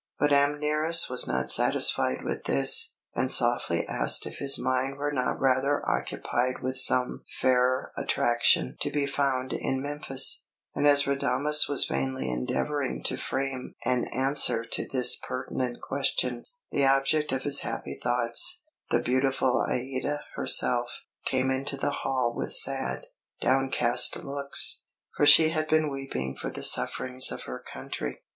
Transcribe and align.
But 0.17 0.31
Amneris 0.33 1.11
was 1.11 1.27
not 1.27 1.51
satisfied 1.51 2.23
with 2.23 2.45
this, 2.45 2.97
and 3.13 3.31
softly 3.31 3.85
asked 3.87 4.25
if 4.25 4.39
his 4.39 4.57
mind 4.57 4.97
were 4.97 5.11
not 5.11 5.39
rather 5.39 5.87
occupied 5.87 6.63
with 6.63 6.75
some 6.79 7.23
fairer 7.39 7.91
attraction 7.95 8.77
to 8.81 8.89
be 8.89 9.05
found 9.05 9.53
in 9.53 9.79
Memphis; 9.79 10.47
and 10.73 10.87
as 10.87 11.03
Radames 11.03 11.69
was 11.69 11.85
vainly 11.85 12.31
endeavouring 12.31 13.03
to 13.03 13.15
frame 13.15 13.75
an 13.85 14.05
answer 14.05 14.65
to 14.65 14.87
this 14.87 15.17
pertinent 15.19 15.79
question, 15.83 16.45
the 16.71 16.83
object 16.83 17.31
of 17.31 17.43
his 17.43 17.59
happy 17.59 17.93
thoughts, 17.93 18.63
the 18.89 19.03
beautiful 19.03 19.63
Aïda 19.69 20.17
herself, 20.33 20.89
came 21.27 21.51
into 21.51 21.77
the 21.77 21.91
hall 21.91 22.33
with 22.35 22.53
sad, 22.53 23.05
downcast 23.39 24.15
looks, 24.23 24.83
for 25.15 25.27
she 25.27 25.49
had 25.49 25.67
been 25.67 25.91
weeping 25.91 26.35
for 26.35 26.49
the 26.49 26.63
sufferings 26.63 27.31
of 27.31 27.43
her 27.43 27.63
country. 27.71 28.23